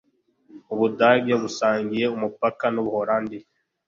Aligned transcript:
Ubudage 0.73 1.33
busangiye 1.41 2.05
umupaka 2.15 2.65
n’Ubuholandi 2.73 3.37